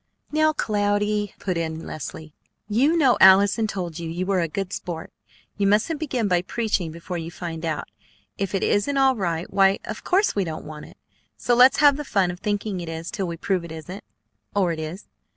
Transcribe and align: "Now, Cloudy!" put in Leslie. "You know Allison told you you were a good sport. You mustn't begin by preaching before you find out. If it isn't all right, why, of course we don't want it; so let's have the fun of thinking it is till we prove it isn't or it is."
"Now, 0.31 0.51
Cloudy!" 0.51 1.35
put 1.37 1.57
in 1.59 1.85
Leslie. 1.85 2.33
"You 2.67 2.97
know 2.97 3.19
Allison 3.21 3.67
told 3.67 3.99
you 3.99 4.09
you 4.09 4.25
were 4.25 4.41
a 4.41 4.47
good 4.47 4.73
sport. 4.73 5.13
You 5.57 5.67
mustn't 5.67 5.99
begin 5.99 6.27
by 6.27 6.41
preaching 6.41 6.91
before 6.91 7.19
you 7.19 7.29
find 7.29 7.63
out. 7.63 7.87
If 8.35 8.55
it 8.55 8.63
isn't 8.63 8.97
all 8.97 9.15
right, 9.15 9.47
why, 9.53 9.77
of 9.85 10.03
course 10.03 10.35
we 10.35 10.43
don't 10.43 10.65
want 10.65 10.85
it; 10.87 10.97
so 11.37 11.53
let's 11.53 11.77
have 11.77 11.97
the 11.97 12.03
fun 12.03 12.31
of 12.31 12.39
thinking 12.39 12.79
it 12.79 12.89
is 12.89 13.11
till 13.11 13.27
we 13.27 13.37
prove 13.37 13.63
it 13.63 13.71
isn't 13.71 14.03
or 14.55 14.71
it 14.71 14.79
is." 14.79 15.07